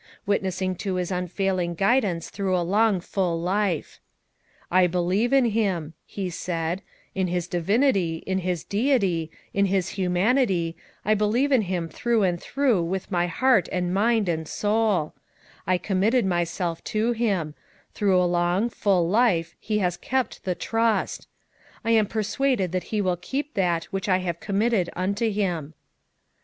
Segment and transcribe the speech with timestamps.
[0.25, 3.99] Witnessing to his unfailing guidance through a long full life.
[4.71, 6.81] "I believe in Mm," he said,
[7.13, 10.75] "in his divinity, in his deity, in his humanity,
[11.05, 15.13] I believe in him through and through with my heart and mind and soul;
[15.67, 17.53] I committed myself to him;
[17.93, 21.27] through a long, full life he has kept the trust;
[21.85, 25.75] I am persuaded that he will keep that which I have committed unto him."